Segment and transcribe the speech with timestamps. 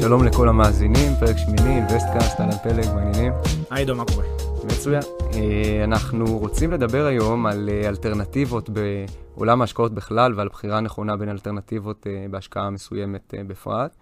[0.00, 3.32] שלום לכל המאזינים, פרק שמיני, אינבסטקאסט, אהלן פלג, מה העניינים?
[3.70, 4.24] היי עידו, מה קורה?
[4.64, 5.02] מצוין.
[5.34, 11.28] אה, אנחנו רוצים לדבר היום על אה, אלטרנטיבות בעולם ההשקעות בכלל ועל בחירה נכונה בין
[11.28, 13.96] אלטרנטיבות אה, בהשקעה מסוימת בפרט.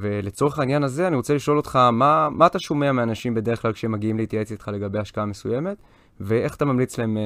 [0.00, 3.92] ולצורך העניין הזה אני רוצה לשאול אותך, מה, מה אתה שומע מאנשים בדרך כלל כשהם
[3.92, 5.76] מגיעים להתייעץ איתך לגבי השקעה מסוימת,
[6.20, 7.16] ואיך אתה ממליץ להם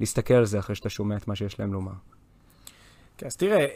[0.00, 1.92] להסתכל על זה אחרי שאתה שומע את מה שיש להם לומר?
[3.18, 3.66] כן, אז תראה,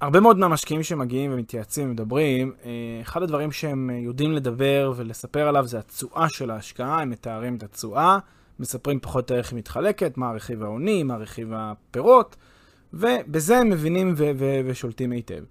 [0.00, 2.70] הרבה מאוד מהמשקיעים שמגיעים ומתייעצים ומדברים, אה,
[3.02, 7.62] אחד הדברים שהם אה, יודעים לדבר ולספר עליו זה התשואה של ההשקעה, הם מתארים את
[7.62, 8.18] התשואה,
[8.58, 12.36] מספרים פחות או איך היא מתחלקת, מה הרכיב ההוני, מה הרכיב הפירות,
[12.92, 15.42] ובזה הם מבינים ו- ו- ושולטים היטב.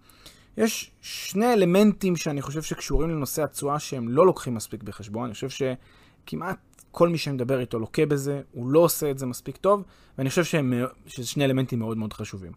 [0.58, 5.50] יש שני אלמנטים שאני חושב שקשורים לנושא התשואה שהם לא לוקחים מספיק בחשבון, אני חושב
[5.50, 6.58] שכמעט
[6.92, 9.84] כל מי שמדבר איתו לוקה בזה, הוא לא עושה את זה מספיק טוב,
[10.18, 10.74] ואני חושב שהם,
[11.08, 12.52] שזה שני אלמנטים מאוד מאוד חשובים.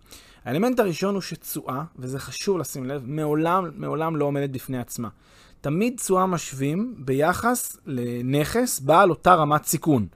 [0.44, 5.08] האלמנט הראשון הוא שתשואה, וזה חשוב לשים לב, מעולם, מעולם לא עומדת בפני עצמה.
[5.60, 10.06] תמיד תשואה משווים ביחס לנכס בעל אותה רמת סיכון.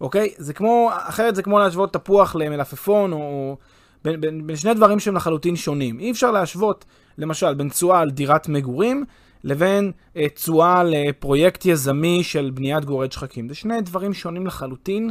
[0.00, 0.34] אוקיי?
[0.36, 3.56] זה כמו, אחרת זה כמו להשוות תפוח למלפפון, או
[4.04, 6.00] בין, בין, בין שני דברים שהם לחלוטין שונים.
[6.00, 6.84] אי אפשר להשוות,
[7.18, 9.04] למשל, בין תשואה על דירת מגורים,
[9.44, 13.48] לבין אה, תשואה לפרויקט יזמי של בניית גורד שחקים.
[13.48, 15.10] זה שני דברים שונים לחלוטין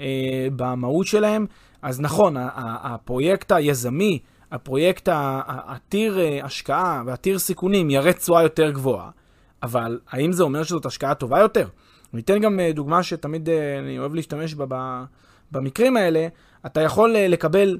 [0.00, 0.06] אה,
[0.56, 1.46] במהות שלהם.
[1.82, 2.34] אז נכון,
[2.82, 4.18] הפרויקט היזמי,
[4.52, 9.10] הפרויקט העתיר אה, השקעה ועתיר סיכונים יראה תשואה יותר גבוהה,
[9.62, 11.68] אבל האם זה אומר שזאת השקעה טובה יותר?
[12.14, 15.04] אני אתן גם אה, דוגמה שתמיד אני אוהב להשתמש בה
[15.52, 16.26] במקרים האלה.
[16.66, 17.78] אתה יכול לקבל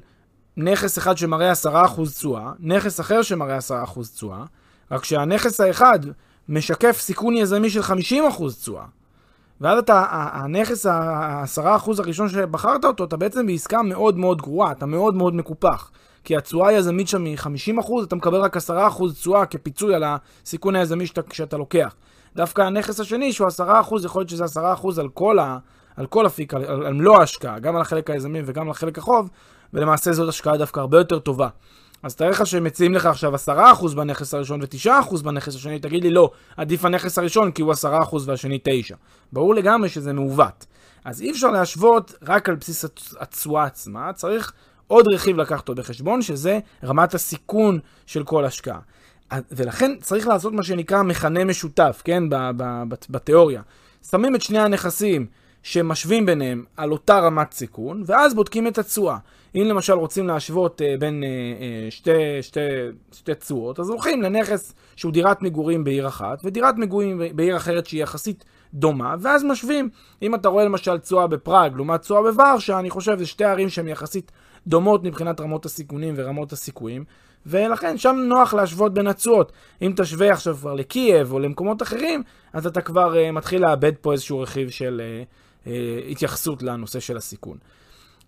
[0.57, 1.67] נכס אחד שמראה 10%
[2.15, 4.43] תשואה, נכס אחר שמראה 10% תשואה,
[4.91, 5.99] רק שהנכס האחד
[6.49, 7.83] משקף סיכון יזמי של 50%
[8.61, 8.85] תשואה.
[9.61, 15.15] ואז אתה, הנכס, ה-10% הראשון שבחרת אותו, אתה בעצם בעסקה מאוד מאוד גרועה, אתה מאוד
[15.15, 15.91] מאוד מקופח.
[16.23, 18.59] כי התשואה היזמית שם היא 50%, אתה מקבל רק 10%
[19.13, 21.95] תשואה כפיצוי על הסיכון היזמי שאתה, שאתה לוקח.
[22.35, 23.61] דווקא הנכס השני, שהוא 10%,
[24.05, 25.57] יכול להיות שזה 10% על כל, ה,
[25.95, 28.97] על כל אפיק, על, על, על מלוא ההשקעה, גם על החלק היזמי וגם על החלק
[28.97, 29.29] החוב,
[29.73, 31.47] ולמעשה זאת השקעה דווקא הרבה יותר טובה.
[32.03, 36.31] אז תאר לך שמציעים לך עכשיו 10% בנכס הראשון ו-9% בנכס השני, תגיד לי לא,
[36.57, 37.85] עדיף הנכס הראשון כי הוא 10%
[38.25, 38.95] והשני 9.
[39.33, 40.65] ברור לגמרי שזה מעוות.
[41.05, 42.85] אז אי אפשר להשוות רק על בסיס
[43.19, 44.53] התשואה עצמה, צריך
[44.87, 48.79] עוד רכיב לקחת אותו בחשבון, שזה רמת הסיכון של כל השקעה.
[49.51, 52.23] ולכן צריך לעשות מה שנקרא מכנה משותף, כן,
[53.09, 53.61] בתיאוריה.
[54.09, 55.27] שמים את שני הנכסים
[55.63, 59.17] שמשווים ביניהם על אותה רמת סיכון, ואז בודקים את התשואה.
[59.55, 62.59] אם למשל רוצים להשוות uh, בין uh, שתי, שתי,
[63.11, 68.03] שתי תשואות, אז הולכים לנכס שהוא דירת מגורים בעיר אחת, ודירת מגורים בעיר אחרת שהיא
[68.03, 69.89] יחסית דומה, ואז משווים.
[70.21, 73.87] אם אתה רואה למשל תשואה בפראג לעומת תשואה בוורשה, אני חושב שזה שתי ערים שהן
[73.87, 74.31] יחסית
[74.67, 77.03] דומות מבחינת רמות הסיכונים ורמות הסיכויים,
[77.45, 79.51] ולכן שם נוח להשוות בין התשואות.
[79.81, 84.11] אם תשווה עכשיו כבר לקייב או למקומות אחרים, אז אתה כבר uh, מתחיל לאבד פה
[84.11, 85.43] איזשהו רכיב של uh,
[86.09, 87.57] התייחסות לנושא של הסיכון.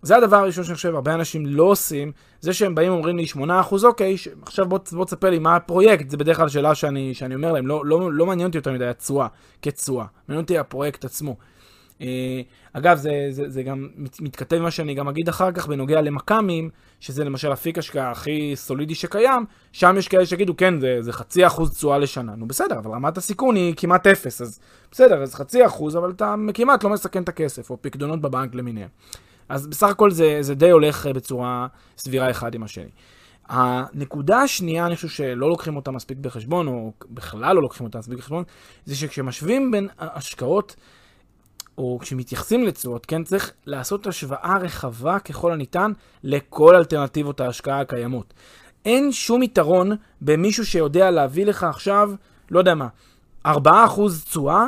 [0.02, 3.38] זה הדבר הראשון שאני חושב, הרבה אנשים לא עושים, זה שהם באים ואומרים לי 8%
[3.84, 4.28] אוקיי, ש...
[4.42, 7.66] עכשיו בוא, בוא תספר לי מה הפרויקט, זה בדרך כלל שאלה שאני, שאני אומר להם,
[7.66, 9.26] לא, לא, לא מעניין אותי יותר מדי התשואה
[9.62, 11.36] כתשואה, מעניין אותי הפרויקט עצמו.
[12.00, 12.40] אה,
[12.72, 13.88] אגב, זה, זה, זה גם
[14.20, 16.70] מתכתב מה שאני גם אגיד אחר כך בנוגע למכ"מים,
[17.00, 21.46] שזה למשל אפיק השקעה הכי סולידי שקיים, שם יש כאלה שיגידו, כן, זה, זה חצי
[21.46, 22.36] אחוז תשואה לשנה.
[22.36, 26.34] נו בסדר, אבל רמת הסיכון היא כמעט אפס, אז בסדר, אז חצי אחוז, אבל אתה
[26.54, 28.88] כמעט לא מסכן את הכסף, או פקדונות בבנק למיניהם.
[29.48, 31.66] אז בסך הכל זה, זה די הולך אה, בצורה
[31.98, 32.90] סבירה אחד עם השני.
[33.48, 38.18] הנקודה השנייה, אני חושב שלא לוקחים אותה מספיק בחשבון, או בכלל לא לוקחים אותה מספיק
[38.18, 38.44] בחשבון,
[38.84, 40.76] זה שכשמשווים בין השקעות,
[41.78, 45.92] או כשמתייחסים לתשואות, כן, צריך לעשות השוואה רחבה ככל הניתן
[46.24, 48.34] לכל אלטרנטיבות ההשקעה הקיימות.
[48.84, 52.10] אין שום יתרון במישהו שיודע להביא לך עכשיו,
[52.50, 52.88] לא יודע מה,
[53.46, 53.48] 4%
[54.24, 54.66] תשואה,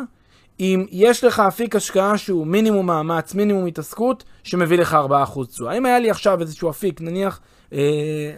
[0.60, 4.96] אם יש לך אפיק השקעה שהוא מינימום מאמץ, מינימום התעסקות, שמביא לך
[5.36, 5.78] 4% תשואה.
[5.78, 7.40] אם היה לי עכשיו איזשהו אפיק, נניח
[7.72, 7.78] אה,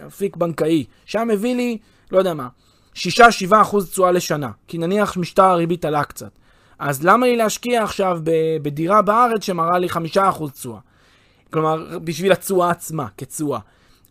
[0.07, 1.77] אפיק בנקאי, שהיה מביא לי,
[2.11, 2.47] לא יודע מה,
[2.95, 2.99] 6-7%
[3.91, 6.31] תשואה לשנה, כי נניח משטר הריבית עלה קצת.
[6.81, 8.19] אז למה לי להשקיע עכשיו
[8.61, 10.79] בדירה בארץ שמראה לי 5% תשואה?
[11.53, 13.59] כלומר, בשביל התשואה עצמה, כתשואה.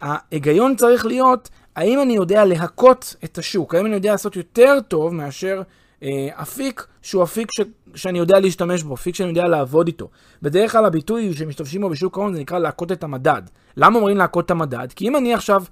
[0.00, 3.74] ההיגיון צריך להיות, האם אני יודע להכות את השוק?
[3.74, 5.62] האם אני יודע לעשות יותר טוב מאשר
[6.02, 7.60] אה, אפיק שהוא אפיק ש,
[7.94, 10.08] שאני יודע להשתמש בו, אפיק שאני יודע לעבוד איתו.
[10.42, 13.42] בדרך כלל הביטוי שמשתמשים בו בשוק ההון זה נקרא להכות את המדד.
[13.76, 14.88] למה אומרים להכות את המדד?
[14.96, 15.64] כי אם אני עכשיו,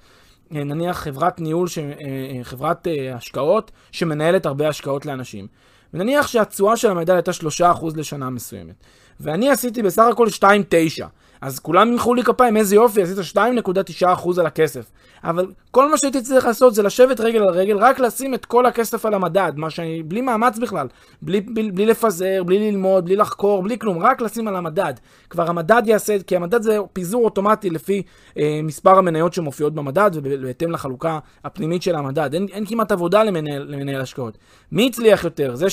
[0.55, 5.47] אה, נניח חברת ניהול, ש, אה, חברת השקעות שמנהלת הרבה השקעות לאנשים,
[5.95, 7.31] ונניח שהתשואה של המדד הייתה
[7.61, 7.65] 3%
[7.97, 8.75] לשנה מסוימת,
[9.21, 11.07] ואני עשיתי בסך הכל 2.9,
[11.41, 14.91] אז כולם ימחאו לי כפיים, איזה יופי, עשית 2.9% על הכסף.
[15.25, 18.67] אבל כל מה שהייתי צריך לעשות זה לשבת רגל על רגל, רק לשים את כל
[18.67, 20.87] הכסף על המדד, מה שאני, בלי מאמץ בכלל,
[21.23, 24.95] בלי, בלי, בלי לפזר, בלי ללמוד, בלי לחקור, בלי כלום, רק לשים על המדד.
[25.31, 28.03] כבר המדד יעשה, כי המדד זה פיזור אוטומטי לפי
[28.39, 32.35] אה, מספר המניות שמופיעות במדד, ובהתאם לחלוקה הפנימית של המדד.
[32.35, 34.39] אין, אין כמעט עבודה למנהל, למנהל השקעות.
[34.73, 35.55] מי הצליח יותר?
[35.55, 35.67] זה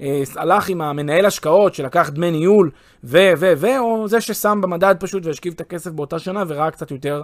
[0.00, 2.70] שהלך עם המנהל השקעות, שלקח דמי ניהול,
[3.04, 6.90] ו, ו, ו, או זה ששם במדד פשוט והשכיב את הכסף באותה שנה וראה קצת
[6.90, 7.22] יותר.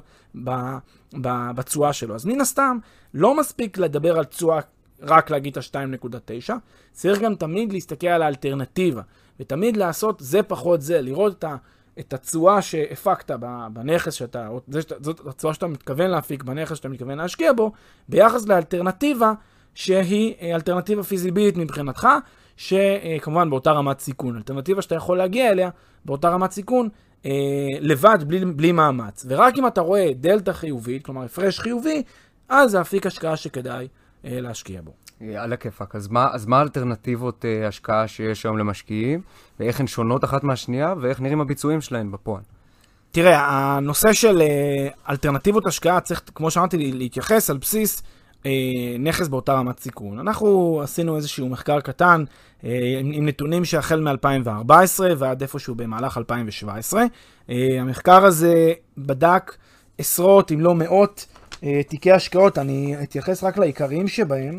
[1.55, 2.15] בתשואה שלו.
[2.15, 2.79] אז מן הסתם,
[3.15, 4.61] לא מספיק לדבר על תשואה,
[5.03, 6.53] רק להגיד את ה-2.9,
[6.93, 9.03] צריך גם תמיד להסתכל על האלטרנטיבה,
[9.41, 11.56] ותמיד לעשות זה פחות זה, לראות את ה...
[11.99, 13.31] את התשואה שהפקת
[13.73, 14.49] בנכס שאתה,
[15.00, 17.73] זאת התשואה שאתה מתכוון להפיק בנכס שאתה מתכוון להשקיע בו,
[18.09, 19.32] ביחס לאלטרנטיבה
[19.75, 22.09] שהיא אה, אלטרנטיבה פיזיבילית מבחינתך,
[22.56, 24.37] שכמובן באותה רמת סיכון.
[24.37, 25.71] אלטרנטיבה שאתה יכול להגיע אליה
[26.05, 26.88] באותה רמת סיכון,
[27.26, 27.31] אה,
[27.81, 29.26] לבד, בלי, בלי מאמץ.
[29.29, 32.03] ורק אם אתה רואה דלתא חיובית, כלומר הפרש חיובי,
[32.49, 33.88] אז זה אפיק השקעה שכדאי
[34.25, 34.93] אה, להשקיע בו.
[35.38, 35.97] על הכיפאק.
[35.97, 39.21] אז מה, אז מה האלטרנטיבות אה, השקעה שיש היום למשקיעים,
[39.61, 42.43] ואיך הן שונות אחת מהשנייה, ואיך נראים הביצועים שלהן בפועל?
[43.11, 48.03] תראה, הנושא של אה, אלטרנטיבות השקעה צריך, כמו שאמרתי, להתייחס על בסיס
[48.99, 50.19] נכס באותה רמת סיכון.
[50.19, 52.25] אנחנו עשינו איזשהו מחקר קטן
[52.64, 57.05] אה, עם, נתונים שהחל מ-2014 ועד איפשהו במהלך 2017.
[57.50, 59.56] אה, המחקר הזה בדק
[59.99, 61.26] עשרות, אם לא מאות,
[61.64, 62.58] אה, תיקי השקעות.
[62.58, 64.56] אני אתייחס רק לעיקריים שבהם.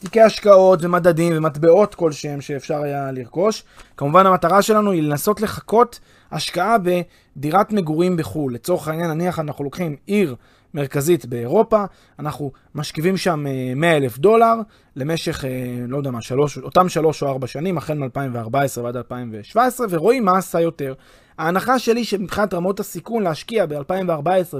[0.00, 3.64] תיקי השקעות ומדדים ומטבעות כלשהם שאפשר היה לרכוש.
[3.96, 6.00] כמובן המטרה שלנו היא לנסות לחכות
[6.32, 8.54] השקעה בדירת מגורים בחו"ל.
[8.54, 10.34] לצורך העניין, נניח אנחנו לוקחים עיר
[10.76, 11.84] מרכזית באירופה,
[12.18, 13.44] אנחנו משכיבים שם
[13.76, 14.54] 100 אה, אלף דולר
[14.96, 15.50] למשך, אה,
[15.88, 20.38] לא יודע מה, שלוש, אותם שלוש או ארבע שנים, החל מ-2014 ועד 2017, ורואים מה
[20.38, 20.94] עשה יותר.
[21.38, 24.54] ההנחה שלי שמבחינת רמות הסיכון להשקיע ב-2014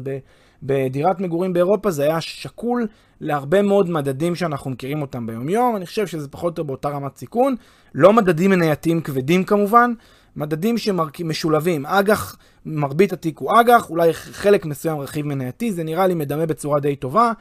[0.63, 2.87] בדירת מגורים באירופה זה היה שקול
[3.21, 7.17] להרבה מאוד מדדים שאנחנו מכירים אותם ביומיום, אני חושב שזה פחות או יותר באותה רמת
[7.17, 7.55] סיכון,
[7.95, 9.93] לא מדדים מנייתיים כבדים כמובן,
[10.37, 12.37] מדדים שמשולבים, אג"ח,
[12.67, 16.97] מרבית התיק הוא אג"ח, אולי חלק מסוים רכיב מנייתי, זה נראה לי מדמה בצורה די
[16.97, 17.33] טובה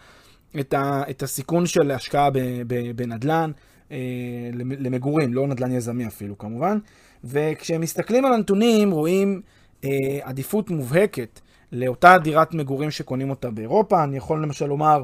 [0.59, 2.29] את, ה, את הסיכון של השקעה
[2.95, 3.51] בנדל"ן
[3.91, 3.97] אה,
[4.53, 6.77] למגורים, לא נדל"ן יזמי אפילו כמובן.
[7.23, 9.41] וכשמסתכלים על הנתונים רואים
[9.83, 9.89] אה,
[10.21, 11.39] עדיפות מובהקת
[11.71, 14.03] לאותה דירת מגורים שקונים אותה באירופה.
[14.03, 15.03] אני יכול למשל לומר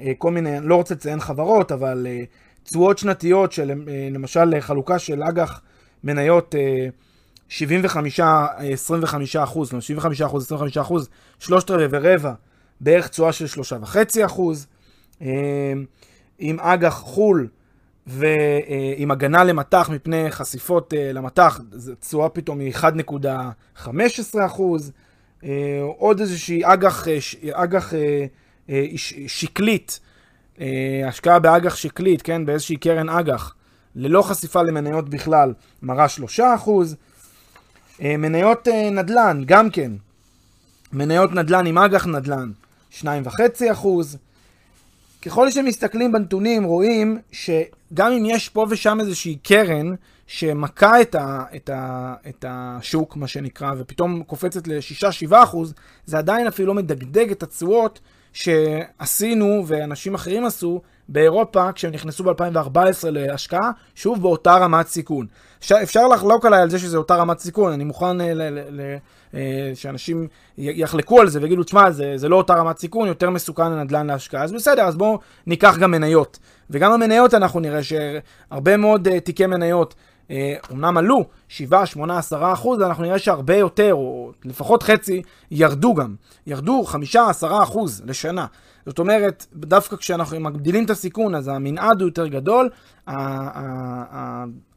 [0.00, 2.24] אה, כל מיני, לא רוצה לציין חברות, אבל אה,
[2.62, 5.60] תשואות שנתיות של אה, למשל חלוקה של אג"ח
[6.04, 6.88] מניות אה,
[7.48, 8.20] 75,
[8.72, 11.08] 25 אחוז, 75 אחוז, 25 אחוז,
[11.38, 12.32] שלושת רבעי ורבע,
[12.80, 14.66] בערך תשואה של שלושה וחצי אחוז.
[15.22, 15.72] אה,
[16.38, 17.48] עם אג"ח חו"ל
[18.06, 21.60] ועם הגנה למטח מפני חשיפות אה, למטח,
[22.00, 23.88] תשואה פתאום היא 1.15
[24.46, 24.92] אחוז.
[25.44, 27.06] אה, עוד איזושהי אג"ח,
[27.52, 27.92] אג"ח
[29.26, 30.00] שקלית,
[31.06, 33.54] השקעה באג"ח שקלית, כן, באיזושהי קרן אג"ח,
[33.94, 35.52] ללא חשיפה למניות בכלל,
[35.82, 36.96] מראה 3 אחוז.
[38.02, 39.92] אה, מניות אה, נדל"ן, גם כן.
[40.92, 42.50] מניות נדל"ן עם אג"ח נדל"ן,
[43.00, 43.06] 2.5
[43.72, 44.18] אחוז.
[45.22, 49.94] ככל שמסתכלים בנתונים רואים שגם אם יש פה ושם איזושהי קרן
[50.26, 55.74] שמכה את, ה, את, ה, את השוק, מה שנקרא, ופתאום קופצת ל-6-7 אחוז,
[56.06, 58.00] זה עדיין אפילו לא מדגדג את התשואות
[58.32, 62.78] שעשינו ואנשים אחרים עשו באירופה כשהם נכנסו ב-2014
[63.10, 65.26] להשקעה, שוב באותה רמת סיכון.
[65.82, 68.96] אפשר לחלוק עליי על זה שזה אותה רמת סיכון, אני מוכן אה, ל- ל- ל-
[69.34, 73.72] אה, שאנשים יחלקו על זה ויגידו, תשמע, זה, זה לא אותה רמת סיכון, יותר מסוכן
[73.72, 74.44] לנדל"ן להשקעה.
[74.44, 76.38] אז בסדר, אז בואו ניקח גם מניות.
[76.70, 79.94] וגם המניות אנחנו נראה שהרבה מאוד uh, תיקי מניות
[80.70, 86.14] אומנם עלו 7, 8, 10 אחוז, אנחנו נראה שהרבה יותר, או לפחות חצי, ירדו גם.
[86.46, 88.46] ירדו 5, 10 אחוז לשנה.
[88.86, 92.70] זאת אומרת, דווקא כשאנחנו מגדילים את הסיכון, אז המנעד הוא יותר גדול,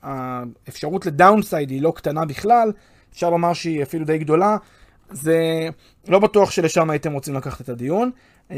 [0.03, 2.71] האפשרות לדאונסייד היא לא קטנה בכלל,
[3.13, 4.57] אפשר לומר שהיא אפילו די גדולה.
[5.11, 5.69] זה
[6.07, 8.11] לא בטוח שלשם הייתם רוצים לקחת את הדיון.
[8.51, 8.57] אמ,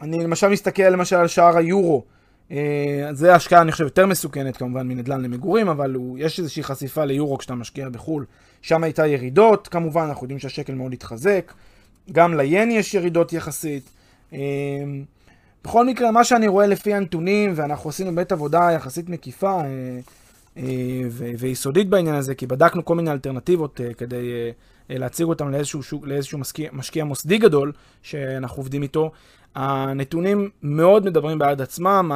[0.00, 2.04] אני למשל מסתכל למשל על שער היורו.
[2.52, 7.04] אה, זה השקעה, אני חושב, יותר מסוכנת כמובן מנדל"ן למגורים, אבל הוא, יש איזושהי חשיפה
[7.04, 8.24] ליורו כשאתה משקיע בחו"ל.
[8.62, 11.52] שם הייתה ירידות, כמובן, אנחנו יודעים שהשקל מאוד התחזק.
[12.12, 13.90] גם ליין יש ירידות יחסית.
[14.32, 14.38] אמ,
[15.64, 19.64] בכל מקרה, מה שאני רואה לפי הנתונים, ואנחנו עשינו באמת עבודה יחסית מקיפה אה,
[20.56, 20.62] אה,
[21.38, 24.52] ויסודית בעניין הזה, כי בדקנו כל מיני אלטרנטיבות אה, כדי
[24.90, 29.10] להציג אותם לאיזשהו, שוק, לאיזשהו משקיע, משקיע מוסדי גדול, שאנחנו עובדים איתו,
[29.54, 32.10] הנתונים מאוד מדברים בעד עצמם,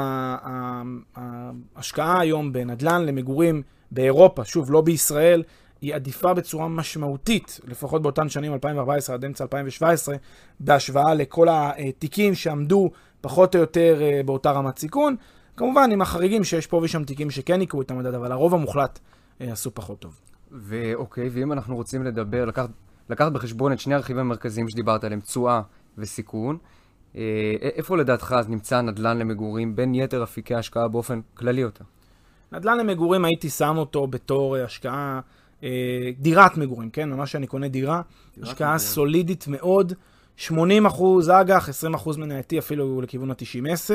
[1.16, 5.42] ההשקעה היום בנדל"ן למגורים באירופה, שוב, לא בישראל,
[5.80, 10.16] היא עדיפה בצורה משמעותית, לפחות באותן שנים 2014 עד אמצע 2017,
[10.60, 12.90] בהשוואה לכל התיקים שעמדו
[13.20, 15.16] פחות או יותר אה, באותה רמת סיכון.
[15.56, 18.98] כמובן, עם החריגים שיש פה ושם תיקים שכן יקרו את המדד, אבל הרוב המוחלט
[19.40, 20.20] אה, עשו פחות טוב.
[20.52, 22.70] ואוקיי, ואם אנחנו רוצים לדבר, לקחת,
[23.10, 25.60] לקחת בחשבון את שני הרכיבים המרכזיים שדיברת עליהם, תשואה
[25.98, 26.58] וסיכון,
[27.76, 31.84] איפה לדעתך אז נמצא נדל"ן למגורים בין יתר אפיקי ההשקעה באופן כללי יותר?
[32.52, 35.20] נדל"ן למגורים הייתי שם אותו בתור השקעה,
[35.62, 35.68] אה,
[36.18, 37.10] דירת מגורים, כן?
[37.10, 38.02] ממש שאני קונה דירה,
[38.42, 38.78] השקעה מגורים.
[38.78, 39.92] סולידית מאוד,
[40.36, 43.94] 80 אחוז אג"ח, 20 אחוז מנייתי אפילו לכיוון ה-90-10.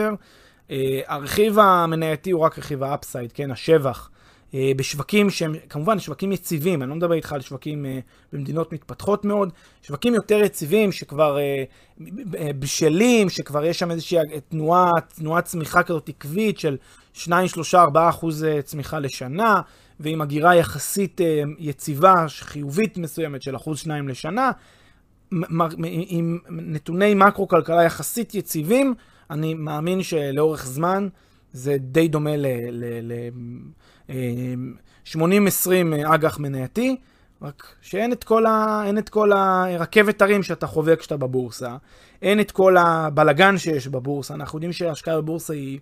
[0.71, 3.51] אה, הרכיב המנייתי הוא רק רכיב האפסייד, כן?
[3.51, 4.09] השבח.
[4.53, 7.99] אה, בשווקים שהם כמובן שווקים יציבים, אני לא מדבר איתך על שווקים אה,
[8.33, 9.49] במדינות מתפתחות מאוד,
[9.81, 11.63] שווקים יותר יציבים שכבר אה,
[12.59, 14.17] בשלים, שכבר יש שם איזושהי
[14.49, 16.77] תנועה, תנועת צמיחה כזאת עקבית של
[17.13, 19.61] 2, 3, 4 אחוז צמיחה לשנה,
[19.99, 21.21] ועם הגירה יחסית
[21.59, 24.51] יציבה, חיובית מסוימת של אחוז 2 לשנה,
[26.07, 28.93] עם נתוני מקרו-כלכלה יחסית יציבים,
[29.29, 31.07] אני מאמין שלאורך זמן
[31.53, 32.45] זה די דומה ל...
[32.71, 33.29] ל, ל
[35.05, 35.17] 80-20
[36.05, 36.95] אג"ח מנייתי,
[37.41, 38.83] רק שאין את כל, ה...
[38.99, 41.77] את כל הרכבת הרים שאתה חווה כשאתה בבורסה,
[42.21, 44.33] אין את כל הבלגן שיש בבורסה.
[44.33, 45.79] אנחנו יודעים שההשקעה בבורסה היא,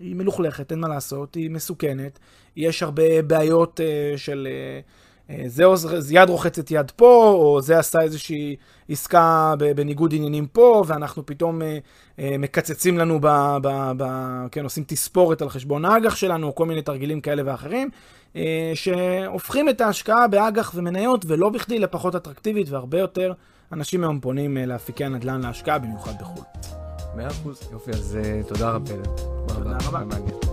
[0.00, 2.18] היא מלוכלכת, אין מה לעשות, היא מסוכנת,
[2.56, 4.48] יש הרבה בעיות uh, של...
[4.50, 5.11] Uh,
[5.46, 5.64] זה,
[6.00, 8.56] זה יד רוחצת יד פה, או זה עשה איזושהי
[8.88, 11.78] עסקה בניגוד עניינים פה, ואנחנו פתאום אה,
[12.18, 13.26] אה, מקצצים לנו, ב,
[13.62, 14.04] ב, ב,
[14.50, 17.90] כן, עושים תספורת על חשבון האג"ח שלנו, או כל מיני תרגילים כאלה ואחרים,
[18.36, 23.32] אה, שהופכים את ההשקעה באג"ח ומניות, ולא בכדי לפחות אטרקטיבית, והרבה יותר
[23.72, 26.44] אנשים היום פונים לאפיקי הנדל"ן להשקעה, במיוחד בחו"ל.
[27.16, 28.94] מאה אחוז, יופי, אז תודה רבה.
[29.46, 30.51] תודה רבה.